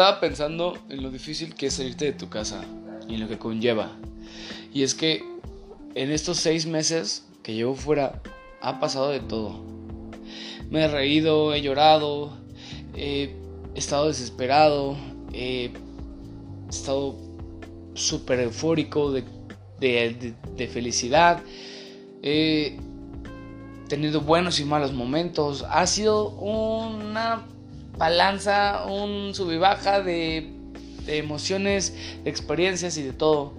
estaba 0.00 0.18
pensando 0.18 0.78
en 0.88 1.02
lo 1.02 1.10
difícil 1.10 1.54
que 1.54 1.66
es 1.66 1.74
salirte 1.74 2.06
de 2.06 2.12
tu 2.14 2.30
casa 2.30 2.64
y 3.06 3.16
en 3.16 3.20
lo 3.20 3.28
que 3.28 3.36
conlleva. 3.36 3.90
Y 4.72 4.82
es 4.82 4.94
que 4.94 5.22
en 5.94 6.10
estos 6.10 6.38
seis 6.38 6.64
meses 6.64 7.26
que 7.42 7.52
llevo 7.52 7.74
fuera 7.74 8.22
ha 8.62 8.80
pasado 8.80 9.10
de 9.10 9.20
todo. 9.20 9.62
Me 10.70 10.84
he 10.84 10.88
reído, 10.88 11.52
he 11.52 11.60
llorado, 11.60 12.32
he 12.96 13.36
estado 13.74 14.08
desesperado, 14.08 14.96
he 15.34 15.70
estado 16.70 17.16
súper 17.92 18.40
eufórico 18.40 19.12
de, 19.12 19.22
de, 19.80 20.66
felicidad. 20.66 21.42
He 22.22 22.78
tenido 23.86 24.22
buenos 24.22 24.60
y 24.60 24.64
malos 24.64 24.94
momentos. 24.94 25.66
Ha 25.68 25.86
sido 25.86 26.30
una 26.30 27.44
balanza, 28.00 28.86
un 28.86 29.34
sub 29.34 29.52
y 29.52 29.58
baja 29.58 30.00
de, 30.00 30.50
de 31.04 31.18
emociones, 31.18 31.94
de 32.24 32.30
experiencias 32.30 32.96
y 32.96 33.02
de 33.02 33.12
todo 33.12 33.52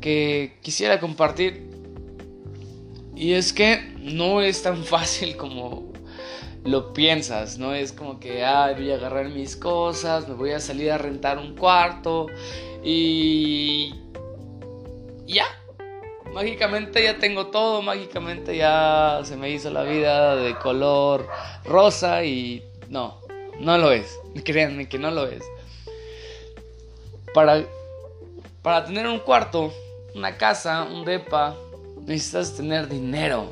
que 0.00 0.56
quisiera 0.62 1.00
compartir. 1.00 1.68
Y 3.16 3.32
es 3.32 3.52
que 3.52 3.92
no 3.98 4.40
es 4.40 4.62
tan 4.62 4.84
fácil 4.94 5.36
como 5.36 5.90
lo 6.64 6.92
piensas, 6.92 7.58
no 7.58 7.74
es 7.74 7.92
como 7.92 8.20
que, 8.20 8.44
ah, 8.44 8.72
voy 8.72 8.92
a 8.92 8.94
agarrar 8.94 9.28
mis 9.30 9.56
cosas, 9.56 10.28
me 10.28 10.34
voy 10.34 10.52
a 10.52 10.60
salir 10.60 10.92
a 10.92 10.98
rentar 10.98 11.38
un 11.38 11.56
cuarto 11.56 12.28
y 12.84 13.92
ya, 15.26 15.46
mágicamente 16.32 17.02
ya 17.02 17.18
tengo 17.18 17.48
todo, 17.48 17.82
mágicamente 17.82 18.56
ya 18.56 19.22
se 19.24 19.36
me 19.36 19.50
hizo 19.50 19.70
la 19.70 19.82
vida 19.82 20.36
de 20.36 20.56
color 20.58 21.26
rosa 21.64 22.24
y 22.24 22.62
no, 22.88 23.21
no 23.62 23.78
lo 23.78 23.92
es, 23.92 24.18
créanme 24.44 24.88
que 24.88 24.98
no 24.98 25.12
lo 25.12 25.26
es. 25.26 25.44
Para, 27.32 27.64
para 28.60 28.84
tener 28.84 29.06
un 29.06 29.20
cuarto, 29.20 29.72
una 30.16 30.36
casa, 30.36 30.82
un 30.82 31.04
depa, 31.04 31.56
necesitas 32.04 32.56
tener 32.56 32.88
dinero. 32.88 33.46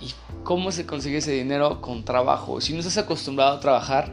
¿Y 0.00 0.12
cómo 0.42 0.72
se 0.72 0.86
consigue 0.86 1.18
ese 1.18 1.30
dinero? 1.30 1.80
Con 1.80 2.04
trabajo. 2.04 2.60
Si 2.60 2.72
no 2.72 2.80
estás 2.80 2.98
acostumbrado 2.98 3.56
a 3.56 3.60
trabajar, 3.60 4.12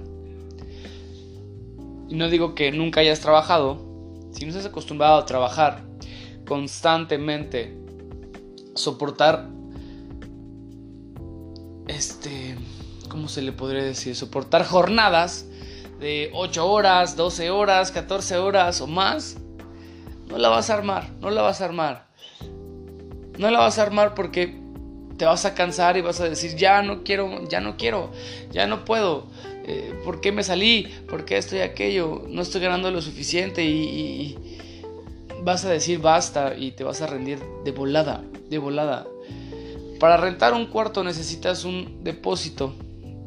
y 2.08 2.16
no 2.16 2.30
digo 2.30 2.54
que 2.54 2.72
nunca 2.72 3.00
hayas 3.02 3.20
trabajado, 3.20 3.84
si 4.32 4.46
no 4.46 4.52
estás 4.52 4.68
acostumbrado 4.68 5.18
a 5.18 5.26
trabajar 5.26 5.84
constantemente, 6.48 7.76
soportar, 8.76 9.50
este, 11.88 12.56
¿cómo 13.10 13.28
se 13.28 13.42
le 13.42 13.52
podría 13.52 13.84
decir? 13.84 14.16
Soportar 14.16 14.66
jornadas 14.66 15.46
de 16.00 16.30
8 16.34 16.70
horas, 16.70 17.16
12 17.16 17.50
horas, 17.50 17.92
14 17.92 18.38
horas 18.38 18.82
o 18.82 18.88
más, 18.88 19.38
no 20.28 20.38
la 20.38 20.50
vas 20.50 20.70
a 20.70 20.76
armar, 20.76 21.10
no 21.20 21.30
la 21.30 21.42
vas 21.42 21.62
a 21.62 21.66
armar. 21.66 22.08
No 23.38 23.52
la 23.52 23.60
vas 23.60 23.78
a 23.78 23.84
armar 23.84 24.16
porque 24.16 24.60
te 25.18 25.26
vas 25.26 25.46
a 25.46 25.54
cansar 25.54 25.98
y 25.98 26.02
vas 26.02 26.20
a 26.20 26.30
decir, 26.30 26.56
ya 26.56 26.82
no 26.82 27.04
quiero, 27.04 27.48
ya 27.48 27.60
no 27.60 27.78
quiero, 27.78 28.12
ya 28.52 28.68
no 28.68 28.86
puedo. 28.86 29.28
Eh, 29.66 30.00
¿Por 30.04 30.22
qué 30.22 30.32
me 30.32 30.44
salí? 30.44 30.88
¿Por 31.10 31.26
qué 31.26 31.38
estoy 31.38 31.60
aquello? 31.60 32.24
No 32.30 32.42
estoy 32.42 32.62
ganando 32.62 32.90
lo 32.92 33.02
suficiente 33.02 33.64
y, 33.64 34.38
vas 35.44 35.64
a 35.66 35.70
decir 35.70 36.00
basta 36.00 36.56
y 36.58 36.72
te 36.72 36.84
vas 36.84 37.02
a 37.02 37.08
rendir 37.08 37.40
de 37.64 37.72
volada, 37.72 38.24
de 38.50 38.58
volada. 38.58 39.08
Para 40.00 40.18
rentar 40.18 40.54
un 40.54 40.68
cuarto 40.68 41.04
necesitas 41.04 41.64
un 41.64 42.04
depósito, 42.04 42.76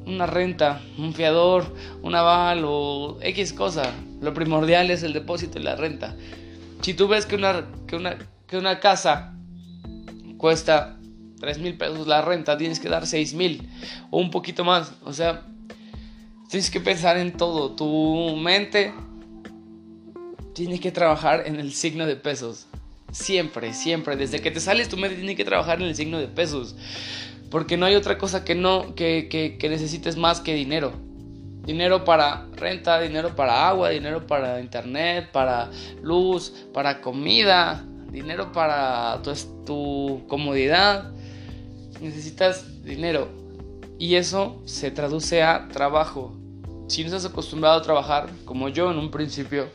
una 0.07 0.27
renta, 0.27 0.83
un 0.99 1.15
fiador, 1.15 1.75
un 2.03 2.15
aval 2.15 2.63
o 2.65 3.19
X 3.21 3.53
cosa. 3.53 3.93
Lo 4.21 4.35
primordial 4.35 4.91
es 4.91 5.03
el 5.03 5.13
depósito 5.13 5.59
y 5.59 5.63
la 5.63 5.77
renta. 5.77 6.17
Si 6.83 6.95
tú 6.95 7.09
ves 7.09 7.27
que 7.27 7.37
una, 7.37 7.67
que 7.87 7.97
una, 7.97 8.19
que 8.47 8.57
una 8.57 8.81
casa 8.81 9.35
cuesta 10.37 10.97
3 11.41 11.59
mil 11.59 11.77
pesos 11.77 12.07
la 12.07 12.23
renta, 12.23 12.57
tienes 12.57 12.81
que 12.81 12.89
dar 12.89 13.07
6 13.07 13.35
mil 13.35 13.69
o 14.11 14.19
un 14.19 14.31
poquito 14.31 14.65
más. 14.65 14.93
O 15.05 15.13
sea, 15.13 15.43
tienes 16.49 16.71
que 16.71 16.81
pensar 16.81 17.17
en 17.17 17.33
todo. 17.33 17.75
Tu 17.75 18.37
mente 18.37 18.93
tiene 20.55 20.81
que 20.81 20.91
trabajar 20.93 21.45
en 21.47 21.57
el 21.57 21.73
signo 21.73 22.07
de 22.07 22.17
pesos. 22.17 22.67
Siempre, 23.13 23.75
siempre. 23.75 24.17
Desde 24.17 24.41
que 24.41 24.51
te 24.51 24.61
sales, 24.61 24.89
tu 24.89 24.97
mente 24.97 25.17
tiene 25.17 25.37
que 25.37 25.45
trabajar 25.45 25.81
en 25.81 25.89
el 25.89 25.97
signo 25.97 26.19
de 26.19 26.29
pesos. 26.29 26.77
Porque 27.51 27.77
no 27.77 27.87
hay 27.87 27.97
otra 27.97 28.17
cosa 28.19 28.45
que 28.45 28.55
no 28.55 28.95
que, 28.95 29.29
que, 29.29 29.69
necesites 29.69 30.17
más 30.17 30.41
que 30.41 30.55
dinero. 30.55 30.93
Dinero 31.65 32.05
para 32.05 32.47
renta, 32.57 33.01
dinero 33.01 33.37
para 33.37 33.69
agua, 33.69 33.91
dinero 33.91 34.27
para 34.27 34.61
internet, 34.61 35.31
para 35.33 35.71
luz, 36.03 36.53
para 36.73 37.01
comida, 37.01 37.85
dinero 38.11 38.53
para 38.53 39.21
tu, 39.23 39.33
tu 39.65 40.27
comodidad 40.27 41.13
necesitas 42.01 42.83
dinero. 42.83 43.29
Y 43.99 44.15
eso 44.15 44.61
se 44.65 44.91
traduce 44.91 45.43
a 45.43 45.69
trabajo. 45.69 46.35
Si 46.89 47.03
no 47.03 47.09
estás 47.09 47.27
acostumbrado 47.27 47.79
a 47.79 47.83
trabajar, 47.83 48.31
como 48.45 48.69
yo 48.69 48.91
en 48.91 48.99
un 48.99 49.11
principio, 49.11 49.69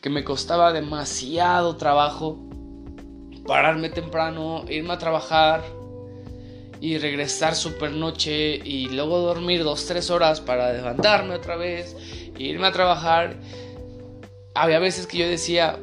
que 0.00 0.10
me 0.10 0.24
costaba 0.24 0.72
demasiado 0.72 1.76
trabajo 1.76 2.38
pararme 3.46 3.88
temprano, 3.88 4.64
irme 4.68 4.92
a 4.92 4.98
trabajar 4.98 5.62
y 6.80 6.98
regresar 6.98 7.54
super 7.54 7.90
noche 7.90 8.60
y 8.64 8.88
luego 8.88 9.18
dormir 9.18 9.64
dos, 9.64 9.86
tres 9.86 10.10
horas 10.10 10.40
para 10.40 10.72
levantarme 10.72 11.34
otra 11.34 11.56
vez 11.56 11.96
e 12.38 12.42
irme 12.42 12.66
a 12.66 12.72
trabajar. 12.72 13.36
Había 14.54 14.78
veces 14.78 15.06
que 15.06 15.18
yo 15.18 15.28
decía, 15.28 15.78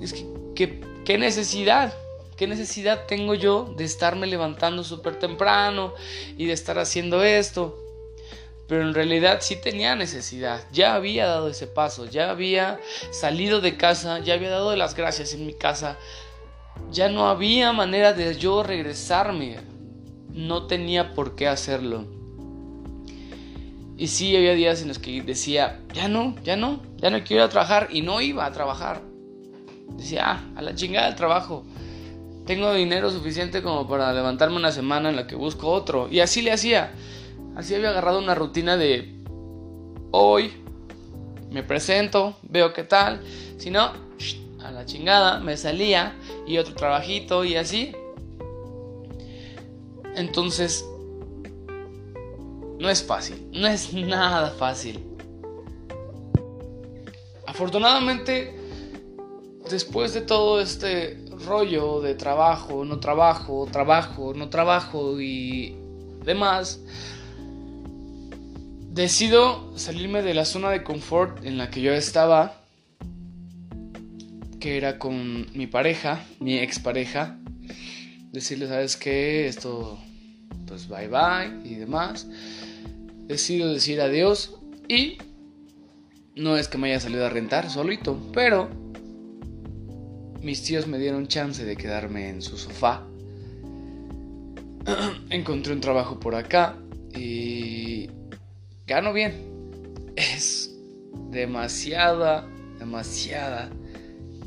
es 0.00 0.14
¿qué 0.54 1.18
necesidad? 1.18 1.94
¿Qué 2.36 2.46
necesidad 2.46 3.06
tengo 3.06 3.34
yo 3.34 3.72
de 3.76 3.84
estarme 3.84 4.26
levantando 4.26 4.82
súper 4.82 5.18
temprano 5.18 5.94
y 6.36 6.46
de 6.46 6.52
estar 6.52 6.78
haciendo 6.78 7.22
esto? 7.22 7.78
Pero 8.66 8.82
en 8.82 8.94
realidad 8.94 9.38
sí 9.42 9.56
tenía 9.56 9.94
necesidad, 9.96 10.64
ya 10.72 10.94
había 10.94 11.26
dado 11.26 11.48
ese 11.48 11.66
paso, 11.66 12.06
ya 12.06 12.30
había 12.30 12.80
salido 13.10 13.60
de 13.60 13.76
casa, 13.76 14.20
ya 14.20 14.34
había 14.34 14.50
dado 14.50 14.74
las 14.76 14.94
gracias 14.94 15.34
en 15.34 15.46
mi 15.46 15.52
casa, 15.52 15.98
ya 16.90 17.08
no 17.08 17.28
había 17.28 17.72
manera 17.72 18.12
de 18.12 18.36
yo 18.36 18.62
regresarme, 18.62 19.58
no 20.32 20.66
tenía 20.66 21.14
por 21.14 21.34
qué 21.34 21.48
hacerlo. 21.48 22.06
Y 23.96 24.08
sí 24.08 24.36
había 24.36 24.54
días 24.54 24.82
en 24.82 24.88
los 24.88 24.98
que 24.98 25.22
decía, 25.22 25.80
ya 25.92 26.08
no, 26.08 26.34
ya 26.42 26.56
no, 26.56 26.80
ya 26.96 27.10
no 27.10 27.22
quiero 27.22 27.42
ir 27.42 27.46
a 27.46 27.50
trabajar 27.50 27.88
y 27.90 28.02
no 28.02 28.20
iba 28.20 28.44
a 28.44 28.52
trabajar. 28.52 29.02
Decía, 29.96 30.22
ah, 30.26 30.40
a 30.56 30.62
la 30.62 30.74
chingada 30.74 31.06
del 31.06 31.14
trabajo 31.14 31.64
tengo 32.46 32.72
dinero 32.74 33.10
suficiente 33.10 33.62
como 33.62 33.86
para 33.86 34.12
levantarme 34.12 34.56
una 34.56 34.72
semana 34.72 35.10
en 35.10 35.16
la 35.16 35.26
que 35.26 35.36
busco 35.36 35.68
otro. 35.68 36.08
Y 36.10 36.20
así 36.20 36.42
le 36.42 36.52
hacía. 36.52 36.92
Así 37.54 37.74
había 37.74 37.90
agarrado 37.90 38.18
una 38.18 38.34
rutina 38.34 38.76
de 38.76 39.14
hoy 40.10 40.52
me 41.52 41.62
presento, 41.62 42.36
veo 42.42 42.72
qué 42.72 42.82
tal. 42.82 43.22
Si 43.58 43.70
no, 43.70 43.92
a 44.64 44.70
la 44.70 44.86
chingada, 44.86 45.38
me 45.40 45.56
salía 45.56 46.16
y 46.46 46.58
otro 46.58 46.74
trabajito 46.74 47.44
y 47.44 47.56
así. 47.56 47.92
Entonces, 50.14 50.84
no 52.78 52.90
es 52.90 53.02
fácil, 53.02 53.48
no 53.52 53.66
es 53.68 53.92
nada 53.94 54.50
fácil. 54.50 55.00
Afortunadamente, 57.46 58.56
después 59.70 60.14
de 60.14 60.22
todo 60.22 60.60
este 60.60 61.24
rollo 61.46 62.00
de 62.00 62.14
trabajo, 62.14 62.84
no 62.84 63.00
trabajo, 63.00 63.68
trabajo, 63.70 64.32
no 64.34 64.48
trabajo 64.48 65.20
y 65.20 65.76
demás, 66.24 66.80
decido 68.90 69.76
salirme 69.76 70.22
de 70.22 70.34
la 70.34 70.44
zona 70.44 70.70
de 70.70 70.82
confort 70.82 71.44
en 71.44 71.58
la 71.58 71.70
que 71.70 71.80
yo 71.80 71.92
estaba, 71.92 72.61
que 74.62 74.76
era 74.76 74.96
con 74.96 75.48
mi 75.54 75.66
pareja, 75.66 76.24
mi 76.38 76.56
expareja, 76.56 77.36
decirle, 78.30 78.68
¿sabes 78.68 78.96
qué? 78.96 79.48
Esto, 79.48 79.98
pues 80.68 80.86
bye 80.86 81.08
bye 81.08 81.68
y 81.68 81.74
demás. 81.74 82.28
Decido 83.26 83.72
decir 83.72 84.00
adiós 84.00 84.54
y 84.88 85.18
no 86.36 86.56
es 86.56 86.68
que 86.68 86.78
me 86.78 86.90
haya 86.90 87.00
salido 87.00 87.26
a 87.26 87.28
rentar 87.28 87.68
solito, 87.70 88.30
pero 88.32 88.70
mis 90.40 90.62
tíos 90.62 90.86
me 90.86 91.00
dieron 91.00 91.26
chance 91.26 91.64
de 91.64 91.76
quedarme 91.76 92.28
en 92.28 92.40
su 92.40 92.56
sofá. 92.56 93.04
Encontré 95.30 95.72
un 95.72 95.80
trabajo 95.80 96.20
por 96.20 96.36
acá 96.36 96.76
y 97.12 98.08
gano 98.86 99.12
bien. 99.12 99.32
Es 100.14 100.72
demasiada, 101.32 102.46
demasiada 102.78 103.68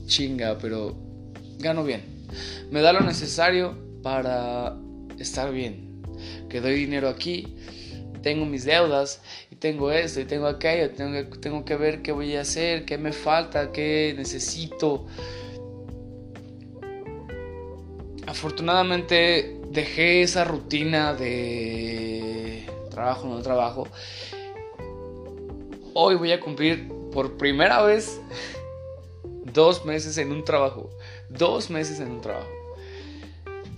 chinga, 0.05 0.57
pero 0.57 0.95
gano 1.59 1.83
bien. 1.83 2.03
Me 2.71 2.81
da 2.81 2.93
lo 2.93 3.01
necesario 3.01 3.77
para 4.01 4.77
estar 5.19 5.51
bien. 5.51 6.01
Que 6.49 6.61
doy 6.61 6.75
dinero 6.75 7.09
aquí, 7.09 7.55
tengo 8.21 8.45
mis 8.45 8.65
deudas 8.65 9.21
y 9.51 9.55
tengo 9.55 9.91
esto 9.91 10.19
y 10.19 10.25
tengo 10.25 10.47
aquello, 10.47 10.91
tengo, 10.91 11.29
tengo 11.39 11.65
que 11.65 11.75
ver 11.75 12.01
qué 12.01 12.11
voy 12.11 12.35
a 12.35 12.41
hacer, 12.41 12.85
qué 12.85 12.97
me 12.97 13.11
falta, 13.11 13.71
qué 13.71 14.13
necesito. 14.17 15.05
Afortunadamente 18.27 19.59
dejé 19.69 20.21
esa 20.21 20.43
rutina 20.43 21.13
de 21.13 22.65
trabajo, 22.89 23.27
no 23.27 23.41
trabajo. 23.41 23.87
Hoy 25.93 26.15
voy 26.15 26.31
a 26.31 26.39
cumplir 26.39 26.89
por 27.11 27.37
primera 27.37 27.81
vez 27.83 28.19
dos 29.53 29.85
meses 29.85 30.17
en 30.17 30.31
un 30.31 30.43
trabajo. 30.43 30.89
Dos 31.29 31.69
meses 31.69 31.99
en 31.99 32.11
un 32.11 32.21
trabajo. 32.21 32.49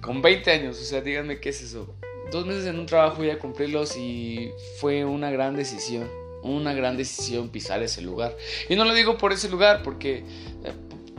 Con 0.02 0.22
20 0.22 0.52
años, 0.52 0.80
o 0.80 0.84
sea, 0.84 1.02
díganme 1.02 1.40
qué 1.40 1.50
es 1.50 1.62
eso. 1.62 1.94
Dos 2.32 2.46
meses 2.46 2.66
en 2.66 2.80
un 2.80 2.86
trabajo 2.86 3.18
voy 3.18 3.30
a 3.30 3.40
cumplirlos 3.40 3.98
y 3.98 4.52
fue 4.80 5.06
una 5.06 5.32
gran 5.32 5.56
decisión. 5.56 6.10
Una 6.44 6.74
gran 6.74 6.98
decisión 6.98 7.50
pisar 7.50 7.82
ese 7.84 8.02
lugar. 8.02 8.36
Y 8.70 8.76
no 8.76 8.86
lo 8.86 8.94
digo 8.94 9.18
por 9.18 9.34
ese 9.34 9.50
lugar, 9.50 9.82
porque 9.84 10.20
eh, 10.64 10.74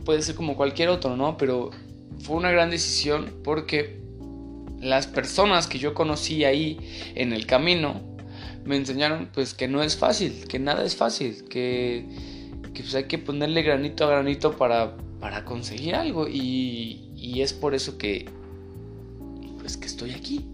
puede 0.05 0.21
ser 0.21 0.35
como 0.35 0.55
cualquier 0.55 0.89
otro, 0.89 1.15
¿no? 1.15 1.37
Pero 1.37 1.71
fue 2.23 2.35
una 2.35 2.51
gran 2.51 2.69
decisión 2.69 3.33
porque 3.43 3.99
las 4.79 5.07
personas 5.07 5.67
que 5.67 5.77
yo 5.77 5.93
conocí 5.93 6.45
ahí 6.45 6.77
en 7.15 7.33
el 7.33 7.45
camino 7.45 8.01
me 8.65 8.75
enseñaron 8.75 9.29
pues 9.33 9.53
que 9.53 9.67
no 9.67 9.83
es 9.83 9.97
fácil, 9.97 10.45
que 10.47 10.59
nada 10.59 10.85
es 10.85 10.95
fácil, 10.95 11.45
que, 11.49 12.05
pues, 12.81 12.95
hay 12.95 13.05
que 13.05 13.17
ponerle 13.17 13.61
granito 13.61 14.05
a 14.05 14.09
granito 14.09 14.57
para, 14.57 14.95
para 15.19 15.45
conseguir 15.45 15.95
algo 15.95 16.27
y, 16.27 17.11
y 17.15 17.41
es 17.41 17.53
por 17.53 17.75
eso 17.75 17.97
que 17.97 18.25
pues 19.59 19.77
que 19.77 19.87
estoy 19.87 20.11
aquí 20.11 20.45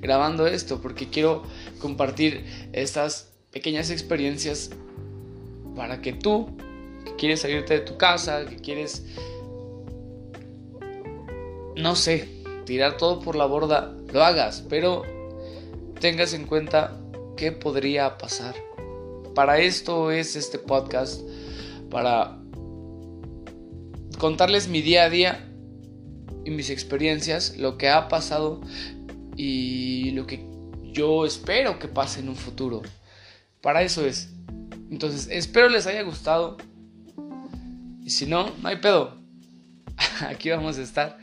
grabando 0.00 0.46
esto 0.46 0.80
porque 0.80 1.08
quiero 1.08 1.42
compartir 1.80 2.44
estas 2.72 3.32
pequeñas 3.50 3.90
experiencias 3.90 4.70
para 5.76 6.00
que 6.00 6.12
tú 6.12 6.56
que 7.04 7.16
quieres 7.16 7.40
salirte 7.40 7.74
de 7.74 7.80
tu 7.80 7.96
casa, 7.96 8.46
que 8.46 8.56
quieres 8.56 9.04
no 11.76 11.96
sé, 11.96 12.28
tirar 12.64 12.96
todo 12.96 13.20
por 13.20 13.36
la 13.36 13.46
borda, 13.46 13.94
lo 14.12 14.24
hagas, 14.24 14.64
pero 14.68 15.02
tengas 16.00 16.32
en 16.34 16.46
cuenta 16.46 17.00
qué 17.36 17.52
podría 17.52 18.16
pasar. 18.18 18.54
Para 19.34 19.58
esto 19.58 20.10
es 20.10 20.36
este 20.36 20.58
podcast, 20.58 21.20
para 21.94 22.36
contarles 24.18 24.66
mi 24.66 24.82
día 24.82 25.04
a 25.04 25.10
día 25.10 25.48
y 26.44 26.50
mis 26.50 26.68
experiencias, 26.70 27.56
lo 27.56 27.78
que 27.78 27.88
ha 27.88 28.08
pasado 28.08 28.60
y 29.36 30.10
lo 30.10 30.26
que 30.26 30.44
yo 30.92 31.24
espero 31.24 31.78
que 31.78 31.86
pase 31.86 32.18
en 32.18 32.30
un 32.30 32.34
futuro. 32.34 32.82
Para 33.60 33.82
eso 33.82 34.04
es. 34.04 34.32
Entonces, 34.90 35.28
espero 35.30 35.68
les 35.68 35.86
haya 35.86 36.02
gustado. 36.02 36.56
Y 38.02 38.10
si 38.10 38.26
no, 38.26 38.50
no 38.60 38.68
hay 38.68 38.78
pedo. 38.78 39.16
Aquí 40.28 40.50
vamos 40.50 40.76
a 40.78 40.82
estar. 40.82 41.16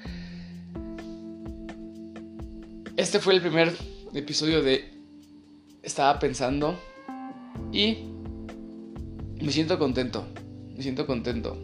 Este 2.95 3.19
fue 3.19 3.33
el 3.33 3.41
primer 3.41 3.75
episodio 4.13 4.63
de 4.63 4.89
Estaba 5.83 6.18
pensando 6.18 6.79
y 7.73 8.06
me 9.41 9.51
siento 9.51 9.77
contento. 9.77 10.25
Me 10.81 10.83
siento 10.83 11.06
contento. 11.06 11.56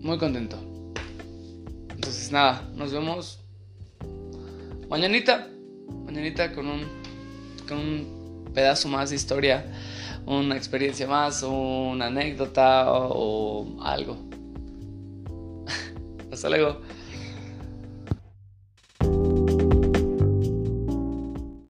Muy 0.00 0.18
contento. 0.18 0.58
Entonces 1.94 2.32
nada, 2.32 2.68
nos 2.74 2.90
vemos 2.90 3.38
mañanita. 4.88 5.48
Mañanita 6.04 6.52
con 6.54 6.66
un, 6.66 6.80
con 7.68 7.78
un 7.78 8.50
pedazo 8.52 8.88
más 8.88 9.10
de 9.10 9.14
historia, 9.14 9.64
una 10.26 10.56
experiencia 10.56 11.06
más, 11.06 11.44
una 11.44 12.06
anécdota 12.06 12.90
o 12.90 13.80
algo. 13.80 14.18
Hasta 16.32 16.48
luego. 16.48 16.80